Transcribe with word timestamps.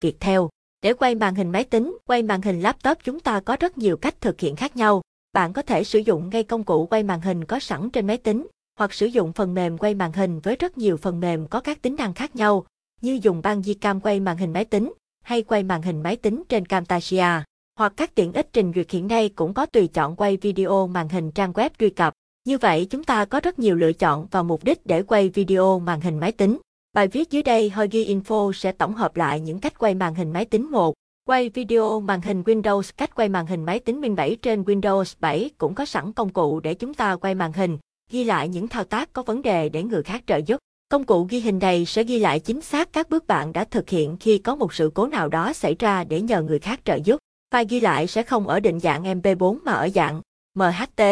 Viettel. 0.00 0.40
Để 0.82 0.92
quay 0.92 1.14
màn 1.14 1.34
hình 1.34 1.50
máy 1.50 1.64
tính, 1.64 1.98
quay 2.06 2.22
màn 2.22 2.42
hình 2.42 2.60
laptop 2.60 2.98
chúng 3.04 3.20
ta 3.20 3.40
có 3.40 3.56
rất 3.60 3.78
nhiều 3.78 3.96
cách 3.96 4.20
thực 4.20 4.40
hiện 4.40 4.56
khác 4.56 4.76
nhau. 4.76 5.02
Bạn 5.32 5.52
có 5.52 5.62
thể 5.62 5.84
sử 5.84 5.98
dụng 5.98 6.30
ngay 6.30 6.42
công 6.44 6.64
cụ 6.64 6.86
quay 6.86 7.02
màn 7.02 7.20
hình 7.20 7.44
có 7.44 7.58
sẵn 7.58 7.90
trên 7.90 8.06
máy 8.06 8.16
tính, 8.16 8.46
hoặc 8.78 8.92
sử 8.92 9.06
dụng 9.06 9.32
phần 9.32 9.54
mềm 9.54 9.78
quay 9.78 9.94
màn 9.94 10.12
hình 10.12 10.40
với 10.40 10.56
rất 10.56 10.78
nhiều 10.78 10.96
phần 10.96 11.20
mềm 11.20 11.46
có 11.46 11.60
các 11.60 11.82
tính 11.82 11.96
năng 11.96 12.14
khác 12.14 12.36
nhau, 12.36 12.66
như 13.00 13.18
dùng 13.22 13.42
băng 13.42 13.62
di 13.62 13.74
cam 13.74 14.00
quay 14.00 14.20
màn 14.20 14.36
hình 14.36 14.52
máy 14.52 14.64
tính, 14.64 14.92
hay 15.24 15.42
quay 15.42 15.62
màn 15.62 15.82
hình 15.82 16.02
máy 16.02 16.16
tính 16.16 16.42
trên 16.48 16.66
Camtasia, 16.66 17.42
hoặc 17.78 17.92
các 17.96 18.14
tiện 18.14 18.32
ích 18.32 18.48
trình 18.52 18.72
duyệt 18.74 18.90
hiện 18.90 19.08
nay 19.08 19.28
cũng 19.28 19.54
có 19.54 19.66
tùy 19.66 19.86
chọn 19.86 20.16
quay 20.16 20.36
video 20.36 20.86
màn 20.86 21.08
hình 21.08 21.30
trang 21.30 21.52
web 21.52 21.70
truy 21.78 21.90
cập. 21.90 22.12
Như 22.44 22.58
vậy 22.58 22.86
chúng 22.90 23.04
ta 23.04 23.24
có 23.24 23.40
rất 23.40 23.58
nhiều 23.58 23.76
lựa 23.76 23.92
chọn 23.92 24.26
và 24.30 24.42
mục 24.42 24.64
đích 24.64 24.86
để 24.86 25.02
quay 25.02 25.28
video 25.28 25.78
màn 25.78 26.00
hình 26.00 26.18
máy 26.18 26.32
tính. 26.32 26.58
Bài 26.92 27.08
viết 27.08 27.30
dưới 27.30 27.42
đây 27.42 27.70
Hogi 27.70 27.88
Info 27.90 28.52
sẽ 28.52 28.72
tổng 28.72 28.94
hợp 28.94 29.16
lại 29.16 29.40
những 29.40 29.60
cách 29.60 29.78
quay 29.78 29.94
màn 29.94 30.14
hình 30.14 30.32
máy 30.32 30.44
tính 30.44 30.70
1. 30.70 30.94
Quay 31.24 31.48
video 31.48 32.00
màn 32.00 32.20
hình 32.20 32.42
Windows 32.42 32.90
Cách 32.96 33.14
quay 33.14 33.28
màn 33.28 33.46
hình 33.46 33.64
máy 33.64 33.80
tính 33.80 34.00
Win 34.00 34.14
7 34.14 34.36
trên 34.36 34.62
Windows 34.62 35.14
7 35.20 35.50
cũng 35.58 35.74
có 35.74 35.84
sẵn 35.84 36.12
công 36.12 36.28
cụ 36.28 36.60
để 36.60 36.74
chúng 36.74 36.94
ta 36.94 37.16
quay 37.16 37.34
màn 37.34 37.52
hình, 37.52 37.78
ghi 38.10 38.24
lại 38.24 38.48
những 38.48 38.68
thao 38.68 38.84
tác 38.84 39.12
có 39.12 39.22
vấn 39.22 39.42
đề 39.42 39.68
để 39.68 39.82
người 39.82 40.02
khác 40.02 40.22
trợ 40.26 40.36
giúp. 40.36 40.58
Công 40.88 41.04
cụ 41.04 41.26
ghi 41.30 41.40
hình 41.40 41.58
này 41.58 41.84
sẽ 41.84 42.04
ghi 42.04 42.18
lại 42.18 42.40
chính 42.40 42.60
xác 42.60 42.92
các 42.92 43.10
bước 43.10 43.26
bạn 43.26 43.52
đã 43.52 43.64
thực 43.64 43.88
hiện 43.88 44.16
khi 44.20 44.38
có 44.38 44.54
một 44.54 44.74
sự 44.74 44.90
cố 44.94 45.06
nào 45.06 45.28
đó 45.28 45.52
xảy 45.52 45.76
ra 45.78 46.04
để 46.04 46.20
nhờ 46.20 46.42
người 46.42 46.58
khác 46.58 46.80
trợ 46.84 46.94
giúp. 47.04 47.18
File 47.54 47.66
ghi 47.68 47.80
lại 47.80 48.06
sẽ 48.06 48.22
không 48.22 48.48
ở 48.48 48.60
định 48.60 48.80
dạng 48.80 49.04
MP4 49.04 49.58
mà 49.64 49.72
ở 49.72 49.88
dạng 49.94 50.20
MHT. 50.54 51.02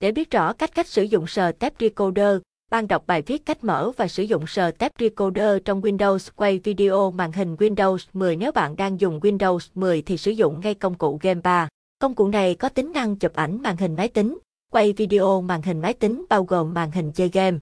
Để 0.00 0.12
biết 0.12 0.30
rõ 0.30 0.52
cách 0.52 0.74
cách 0.74 0.88
sử 0.88 1.02
dụng 1.02 1.26
sờ 1.26 1.52
Step 1.52 1.74
Recorder, 1.80 2.38
ban 2.72 2.88
đọc 2.88 3.06
bài 3.06 3.22
viết 3.22 3.46
cách 3.46 3.64
mở 3.64 3.90
và 3.96 4.08
sử 4.08 4.22
dụng 4.22 4.46
sờ 4.46 4.70
tép 4.70 4.92
Recorder 4.98 5.58
trong 5.64 5.80
Windows 5.80 6.30
quay 6.36 6.58
video 6.58 7.10
màn 7.10 7.32
hình 7.32 7.54
Windows 7.54 7.98
10 8.12 8.36
nếu 8.36 8.52
bạn 8.52 8.76
đang 8.76 9.00
dùng 9.00 9.20
Windows 9.20 9.58
10 9.74 10.02
thì 10.02 10.16
sử 10.16 10.30
dụng 10.30 10.60
ngay 10.60 10.74
công 10.74 10.94
cụ 10.94 11.18
Game 11.22 11.40
3. 11.40 11.68
Công 11.98 12.14
cụ 12.14 12.28
này 12.28 12.54
có 12.54 12.68
tính 12.68 12.92
năng 12.92 13.16
chụp 13.16 13.32
ảnh 13.34 13.62
màn 13.62 13.76
hình 13.76 13.94
máy 13.96 14.08
tính, 14.08 14.38
quay 14.70 14.92
video 14.92 15.40
màn 15.40 15.62
hình 15.62 15.80
máy 15.80 15.94
tính 15.94 16.24
bao 16.28 16.44
gồm 16.44 16.74
màn 16.74 16.90
hình 16.90 17.12
chơi 17.12 17.28
game. 17.28 17.58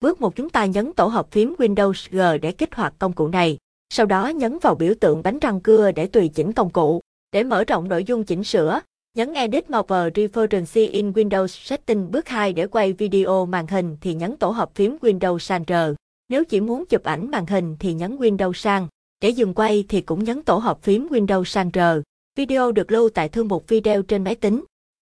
Bước 0.00 0.20
1 0.20 0.36
chúng 0.36 0.50
ta 0.50 0.64
nhấn 0.64 0.92
tổ 0.92 1.06
hợp 1.06 1.30
phím 1.30 1.54
Windows 1.58 2.08
G 2.10 2.40
để 2.42 2.52
kích 2.52 2.74
hoạt 2.74 2.94
công 2.98 3.12
cụ 3.12 3.28
này. 3.28 3.58
Sau 3.94 4.06
đó 4.06 4.28
nhấn 4.28 4.58
vào 4.58 4.74
biểu 4.74 4.94
tượng 5.00 5.22
bánh 5.22 5.38
răng 5.38 5.60
cưa 5.60 5.92
để 5.92 6.06
tùy 6.06 6.28
chỉnh 6.28 6.52
công 6.52 6.70
cụ. 6.70 7.00
Để 7.32 7.44
mở 7.44 7.64
rộng 7.64 7.88
nội 7.88 8.04
dung 8.04 8.24
chỉnh 8.24 8.44
sửa, 8.44 8.80
nhấn 9.14 9.32
Edit 9.32 9.70
Mode 9.70 10.10
Reference 10.14 10.90
in 10.90 11.12
Windows 11.12 11.46
Setting 11.46 12.10
bước 12.10 12.28
2 12.28 12.52
để 12.52 12.66
quay 12.66 12.92
video 12.92 13.46
màn 13.46 13.66
hình 13.66 13.96
thì 14.00 14.14
nhấn 14.14 14.36
tổ 14.36 14.50
hợp 14.50 14.70
phím 14.74 14.96
Windows 15.00 15.38
sang 15.38 15.64
R. 15.68 15.72
Nếu 16.28 16.44
chỉ 16.44 16.60
muốn 16.60 16.86
chụp 16.86 17.04
ảnh 17.04 17.30
màn 17.30 17.46
hình 17.46 17.76
thì 17.80 17.92
nhấn 17.92 18.16
Windows 18.16 18.52
sang. 18.52 18.88
Để 19.20 19.28
dừng 19.28 19.54
quay 19.54 19.84
thì 19.88 20.00
cũng 20.00 20.24
nhấn 20.24 20.42
tổ 20.42 20.56
hợp 20.56 20.82
phím 20.82 21.08
Windows 21.08 21.44
sang 21.44 21.70
R. 21.74 21.78
Video 22.36 22.72
được 22.72 22.92
lưu 22.92 23.08
tại 23.08 23.28
thư 23.28 23.44
mục 23.44 23.68
video 23.68 24.02
trên 24.02 24.24
máy 24.24 24.34
tính. 24.34 24.64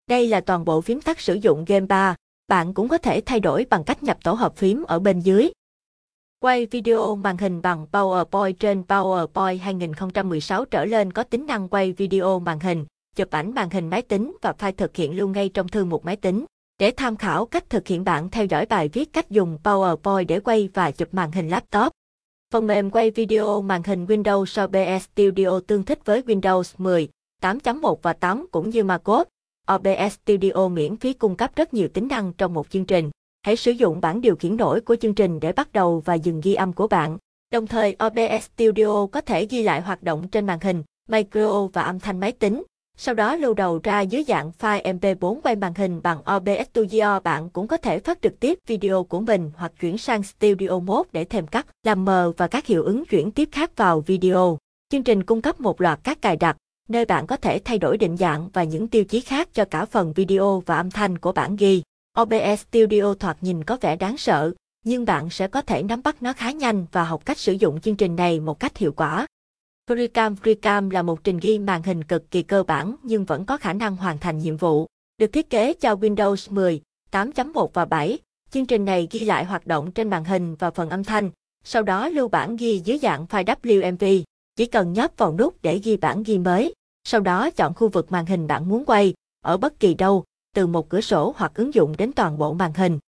Đây 0.10 0.28
là 0.28 0.42
toàn 0.42 0.66
bộ 0.66 0.82
phím 0.82 1.02
tắt 1.02 1.20
sử 1.20 1.34
dụng 1.34 1.66
Game 1.66 1.86
3. 1.86 2.16
Bạn 2.48 2.74
cũng 2.74 2.88
có 2.88 2.98
thể 2.98 3.22
thay 3.26 3.40
đổi 3.40 3.66
bằng 3.70 3.84
cách 3.84 4.04
nhập 4.04 4.18
tổ 4.24 4.34
hợp 4.34 4.56
phím 4.56 4.84
ở 4.84 5.00
bên 5.00 5.20
dưới. 5.20 5.50
Quay 6.40 6.66
video 6.66 7.16
màn 7.16 7.38
hình 7.38 7.62
bằng 7.62 7.88
PowerPoint 7.92 8.54
trên 8.54 8.84
PowerPoint 8.88 9.60
2016 9.60 10.66
trở 10.66 10.86
lên 10.86 11.14
có 11.14 11.24
tính 11.24 11.46
năng 11.46 11.68
quay 11.68 11.92
video 11.92 12.40
màn 12.40 12.60
hình, 12.60 12.86
chụp 13.16 13.31
ảnh 13.31 13.53
màn 13.53 13.69
hình 13.69 13.89
máy 13.89 14.02
tính 14.02 14.38
và 14.42 14.53
file 14.59 14.72
thực 14.72 14.95
hiện 14.95 15.17
luôn 15.17 15.31
ngay 15.31 15.50
trong 15.50 15.67
thư 15.67 15.86
mục 15.86 16.06
máy 16.06 16.16
tính. 16.16 16.45
Để 16.80 16.92
tham 16.92 17.17
khảo 17.17 17.45
cách 17.45 17.69
thực 17.69 17.88
hiện 17.88 18.03
bạn 18.03 18.30
theo 18.30 18.45
dõi 18.45 18.66
bài 18.66 18.89
viết 18.94 19.14
cách 19.14 19.30
dùng 19.30 19.58
PowerPoint 19.64 20.25
để 20.25 20.39
quay 20.39 20.69
và 20.73 20.92
chụp 20.92 21.14
màn 21.14 21.31
hình 21.31 21.50
laptop. 21.50 21.91
Phần 22.53 22.67
mềm 22.67 22.89
quay 22.89 23.11
video 23.11 23.61
màn 23.61 23.84
hình 23.84 24.06
Windows 24.06 24.66
OBS 24.66 25.06
Studio 25.06 25.59
tương 25.67 25.84
thích 25.84 26.00
với 26.06 26.22
Windows 26.22 26.73
10, 26.78 27.09
8.1 27.41 27.95
và 28.02 28.14
8 28.14 28.47
cũng 28.52 28.69
như 28.69 28.84
MacOS. 28.84 29.28
OBS 29.72 30.17
Studio 30.23 30.67
miễn 30.67 30.97
phí 30.97 31.14
cung 31.14 31.36
cấp 31.36 31.56
rất 31.56 31.73
nhiều 31.73 31.88
tính 31.88 32.08
năng 32.08 32.34
trong 32.34 32.53
một 32.53 32.69
chương 32.69 32.86
trình. 32.86 33.12
Hãy 33.46 33.56
sử 33.56 33.72
dụng 33.72 34.02
bản 34.02 34.22
điều 34.22 34.35
khiển 34.35 34.57
nổi 34.57 34.81
của 34.81 34.96
chương 34.96 35.16
trình 35.16 35.40
để 35.40 35.52
bắt 35.52 35.73
đầu 35.73 36.02
và 36.06 36.13
dừng 36.13 36.41
ghi 36.41 36.53
âm 36.53 36.73
của 36.73 36.88
bạn. 36.88 37.18
Đồng 37.52 37.68
thời 37.68 37.96
OBS 38.06 38.50
Studio 38.56 39.06
có 39.06 39.22
thể 39.22 39.46
ghi 39.46 39.63
lại 39.63 39.81
hoạt 39.81 40.03
động 40.03 40.28
trên 40.28 40.46
màn 40.46 40.59
hình, 40.62 40.84
micro 41.09 41.68
và 41.73 41.81
âm 41.81 42.00
thanh 42.00 42.19
máy 42.19 42.31
tính. 42.31 42.63
Sau 42.98 43.16
đó 43.16 43.36
lưu 43.36 43.54
đầu 43.54 43.80
ra 43.84 44.02
dưới 44.02 44.24
dạng 44.28 44.52
file 44.59 45.00
MP4 45.00 45.42
quay 45.42 45.56
màn 45.56 45.74
hình 45.74 46.02
bằng 46.04 46.18
OBS 46.36 46.70
Studio 46.74 47.20
bạn 47.20 47.50
cũng 47.50 47.68
có 47.68 47.78
thể 47.78 48.00
phát 48.00 48.22
trực 48.22 48.40
tiếp 48.40 48.59
video 48.68 49.04
của 49.04 49.20
mình 49.20 49.52
hoặc 49.56 49.72
chuyển 49.80 49.98
sang 49.98 50.24
Studio 50.24 50.80
Mode 50.80 51.09
để 51.12 51.26
thêm 51.26 51.48
cắt, 51.48 51.68
làm 51.84 52.06
mờ 52.06 52.34
và 52.38 52.48
các 52.48 52.66
hiệu 52.66 52.84
ứng 52.84 53.06
chuyển 53.06 53.32
tiếp 53.32 53.50
khác 53.52 53.72
vào 53.78 54.02
video. 54.02 54.58
Chương 54.90 55.03
trình 55.03 55.24
cung 55.24 55.42
cấp 55.42 55.59
một 55.59 55.82
loạt 55.82 56.00
các 56.03 56.22
cài 56.22 56.36
đặt, 56.36 56.58
nơi 56.90 57.06
bạn 57.06 57.28
có 57.28 57.38
thể 57.38 57.59
thay 57.66 57.78
đổi 57.78 57.98
định 57.98 58.18
dạng 58.18 58.50
và 58.53 58.64
những 58.64 58.88
tiêu 58.88 59.03
chí 59.03 59.22
khác 59.22 59.50
cho 59.53 59.66
cả 59.66 59.86
phần 59.86 60.14
video 60.14 60.64
và 60.66 60.78
âm 60.78 60.92
thanh 60.92 61.18
của 61.18 61.32
bản 61.32 61.56
ghi. 61.56 61.82
OBS 62.22 62.66
Studio 62.72 63.14
thoạt 63.14 63.38
nhìn 63.42 63.64
có 63.64 63.78
vẻ 63.82 63.96
đáng 63.96 64.18
sợ, 64.18 64.52
nhưng 64.86 65.06
bạn 65.06 65.30
sẽ 65.30 65.48
có 65.48 65.62
thể 65.62 65.84
nắm 65.84 66.02
bắt 66.03 66.16
nó 66.22 66.34
khá 66.34 66.52
nhanh 66.52 66.86
và 66.92 67.03
học 67.03 67.26
cách 67.26 67.38
sử 67.38 67.53
dụng 67.53 67.82
chương 67.82 67.96
trình 67.96 68.16
này 68.16 68.40
một 68.40 68.59
cách 68.59 68.78
hiệu 68.78 68.92
quả. 68.92 69.28
FreeCam 69.90 70.36
FreeCam 70.36 70.90
là 70.90 71.02
một 71.02 71.24
trình 71.24 71.40
ghi 71.42 71.60
màn 71.60 71.84
hình 71.84 72.04
cực 72.04 72.32
kỳ 72.32 72.44
cơ 72.44 72.64
bản 72.64 72.96
nhưng 73.04 73.26
vẫn 73.26 73.46
có 73.46 73.58
khả 73.58 73.74
năng 73.74 73.96
hoàn 73.96 74.18
thành 74.18 74.38
nhiệm 74.38 74.58
vụ. 74.58 74.88
Được 75.18 75.28
thiết 75.28 75.50
kế 75.50 75.74
cho 75.74 75.96
Windows 75.96 76.54
10, 76.54 76.82
8.1 77.12 77.68
và 77.74 77.86
7, 77.86 78.20
chương 78.52 78.66
trình 78.66 78.86
này 78.86 79.08
ghi 79.12 79.20
lại 79.20 79.46
hoạt 79.46 79.68
động 79.68 79.92
trên 79.92 80.10
màn 80.10 80.24
hình 80.24 80.56
và 80.56 80.72
phần 80.72 80.90
âm 80.90 81.04
thanh, 81.04 81.32
sau 81.64 81.84
đó 81.84 82.10
lưu 82.10 82.28
bản 82.28 82.56
ghi 82.56 82.82
dưới 82.86 82.98
dạng 82.98 83.26
file 83.26 83.56
WMV. 83.62 84.24
Chỉ 84.56 84.66
cần 84.66 84.94
nhấp 84.94 85.12
vào 85.18 85.34
nút 85.34 85.62
để 85.62 85.78
ghi 85.78 85.98
bản 85.98 86.24
ghi 86.24 86.38
mới, 86.38 86.74
sau 87.04 87.22
đó 87.22 87.50
chọn 87.50 87.74
khu 87.74 87.90
vực 87.90 88.12
màn 88.12 88.26
hình 88.26 88.48
bạn 88.48 88.70
muốn 88.70 88.86
quay, 88.86 89.14
ở 89.42 89.58
bất 89.58 89.80
kỳ 89.80 89.94
đâu, 89.94 90.24
từ 90.56 90.68
một 90.68 90.90
cửa 90.90 91.02
sổ 91.02 91.34
hoặc 91.38 91.52
ứng 91.56 91.74
dụng 91.74 91.98
đến 91.98 92.12
toàn 92.14 92.38
bộ 92.38 92.54
màn 92.54 92.74
hình. 92.74 93.00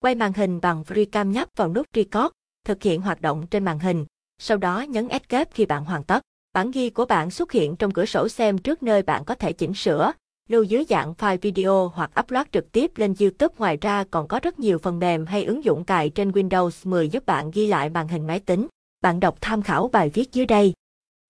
Quay 0.00 0.14
màn 0.14 0.32
hình 0.32 0.60
bằng 0.60 0.82
FreeCam 0.82 1.30
nhấp 1.30 1.48
vào 1.56 1.68
nút 1.68 1.86
Record, 1.94 2.32
thực 2.66 2.82
hiện 2.82 3.00
hoạt 3.00 3.20
động 3.20 3.46
trên 3.46 3.64
màn 3.64 3.78
hình, 3.78 4.06
sau 4.38 4.58
đó 4.58 4.80
nhấn 4.80 5.08
Escape 5.08 5.50
khi 5.54 5.66
bạn 5.66 5.84
hoàn 5.84 6.04
tất. 6.04 6.22
Bản 6.52 6.70
ghi 6.70 6.90
của 6.90 7.04
bạn 7.04 7.30
xuất 7.30 7.52
hiện 7.52 7.76
trong 7.76 7.90
cửa 7.90 8.04
sổ 8.04 8.28
xem 8.28 8.58
trước 8.58 8.82
nơi 8.82 9.02
bạn 9.02 9.24
có 9.24 9.34
thể 9.34 9.52
chỉnh 9.52 9.74
sửa, 9.74 10.12
lưu 10.48 10.62
dưới 10.62 10.84
dạng 10.88 11.14
file 11.18 11.38
video 11.42 11.92
hoặc 11.94 12.10
upload 12.20 12.46
trực 12.52 12.72
tiếp 12.72 12.92
lên 12.96 13.14
YouTube. 13.20 13.54
Ngoài 13.58 13.78
ra 13.80 14.04
còn 14.10 14.28
có 14.28 14.40
rất 14.42 14.58
nhiều 14.58 14.78
phần 14.78 14.98
mềm 14.98 15.26
hay 15.26 15.44
ứng 15.44 15.64
dụng 15.64 15.84
cài 15.84 16.10
trên 16.10 16.30
Windows 16.30 16.70
10 16.90 17.08
giúp 17.08 17.26
bạn 17.26 17.50
ghi 17.50 17.66
lại 17.66 17.90
màn 17.90 18.08
hình 18.08 18.26
máy 18.26 18.40
tính. 18.40 18.66
Bạn 19.00 19.20
đọc 19.20 19.36
tham 19.40 19.62
khảo 19.62 19.88
bài 19.88 20.10
viết 20.14 20.32
dưới 20.32 20.46
đây. 20.46 20.72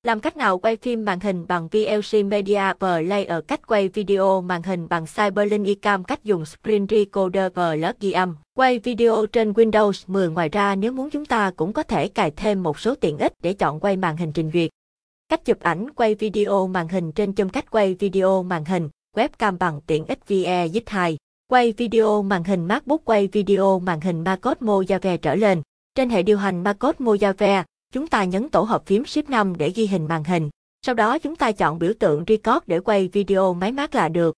Làm 0.04 0.20
cách 0.20 0.36
nào 0.36 0.58
quay 0.58 0.76
phim 0.76 1.04
màn 1.04 1.20
hình 1.20 1.46
bằng 1.48 1.68
VLC 1.68 2.24
Media 2.26 2.62
Player 2.78 3.44
cách 3.48 3.66
quay 3.66 3.88
video 3.88 4.40
màn 4.40 4.62
hình 4.62 4.88
bằng 4.88 5.04
Cyberlink 5.16 5.66
eCam 5.66 6.04
cách 6.04 6.24
dùng 6.24 6.44
Screen 6.44 6.86
Recorder 6.90 7.52
Plus 7.52 7.94
ghi 8.00 8.12
âm. 8.12 8.36
Quay 8.56 8.78
video 8.78 9.26
trên 9.26 9.52
Windows 9.52 10.04
10 10.06 10.28
ngoài 10.28 10.48
ra 10.48 10.74
nếu 10.74 10.92
muốn 10.92 11.10
chúng 11.10 11.24
ta 11.24 11.50
cũng 11.56 11.72
có 11.72 11.82
thể 11.82 12.08
cài 12.08 12.30
thêm 12.30 12.62
một 12.62 12.78
số 12.78 12.94
tiện 12.94 13.18
ích 13.18 13.32
để 13.42 13.52
chọn 13.52 13.80
quay 13.80 13.96
màn 13.96 14.16
hình 14.16 14.32
trình 14.32 14.50
duyệt. 14.54 14.70
Cách 15.28 15.44
chụp 15.44 15.60
ảnh 15.60 15.90
quay 15.90 16.14
video 16.14 16.66
màn 16.66 16.88
hình 16.88 17.12
trên 17.12 17.34
châm 17.34 17.48
cách 17.48 17.70
quay 17.70 17.94
video 17.94 18.42
màn 18.42 18.64
hình, 18.64 18.88
webcam 19.16 19.58
bằng 19.58 19.80
tiện 19.86 20.04
ích 20.04 20.18
VE2. 20.28 21.16
Quay 21.48 21.72
video 21.72 22.22
màn 22.22 22.44
hình 22.44 22.66
MacBook 22.66 23.04
quay 23.04 23.26
video 23.26 23.78
màn 23.78 24.00
hình 24.00 24.24
MacOS 24.24 24.56
Mojave 24.60 25.16
trở 25.16 25.34
lên. 25.34 25.62
Trên 25.94 26.10
hệ 26.10 26.22
điều 26.22 26.38
hành 26.38 26.62
MacOS 26.62 26.96
Mojave, 26.96 27.62
chúng 27.94 28.06
ta 28.06 28.24
nhấn 28.24 28.48
tổ 28.48 28.62
hợp 28.62 28.86
phím 28.86 29.02
Shift 29.02 29.22
5 29.28 29.56
để 29.56 29.70
ghi 29.70 29.86
hình 29.86 30.06
màn 30.08 30.24
hình. 30.24 30.50
Sau 30.86 30.94
đó 30.94 31.18
chúng 31.18 31.36
ta 31.36 31.52
chọn 31.52 31.78
biểu 31.78 31.92
tượng 31.98 32.24
Record 32.28 32.58
để 32.66 32.80
quay 32.80 33.08
video 33.08 33.54
máy 33.54 33.72
mát 33.72 33.94
là 33.94 34.08
được. 34.08 34.34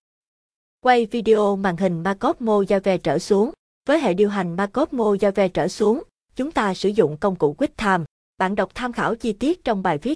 Quay 0.81 1.06
video 1.06 1.56
màn 1.56 1.77
hình 1.77 2.03
Macop 2.03 2.41
Mo 2.41 2.61
Java 2.61 2.99
trở 2.99 3.19
xuống. 3.19 3.50
Với 3.89 4.00
hệ 4.00 4.15
điều 4.15 4.28
hành 4.28 4.56
Macop 4.56 4.93
Mo 4.93 5.05
Java 5.05 5.49
trở 5.49 5.69
xuống, 5.69 6.03
chúng 6.37 6.53
ta 6.53 6.75
sử 6.75 6.89
dụng 6.89 7.17
công 7.17 7.37
cụ 7.37 7.56
QuickTime. 7.59 8.05
Bạn 8.39 8.55
đọc 8.55 8.75
tham 8.75 8.93
khảo 8.93 9.15
chi 9.15 9.33
tiết 9.33 9.65
trong 9.65 9.83
bài 9.83 9.99
viết 9.99 10.15